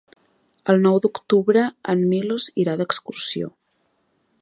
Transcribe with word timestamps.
El 0.73 0.81
nou 0.85 0.97
d'octubre 1.03 1.67
en 1.95 2.03
Milos 2.15 2.51
irà 2.65 2.77
d'excursió. 2.81 3.55